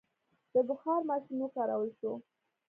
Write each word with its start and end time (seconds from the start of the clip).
د 0.53 0.55
بخار 0.69 1.01
ماشین 1.09 1.37
وکارول 1.41 1.89
شو. 1.99 2.11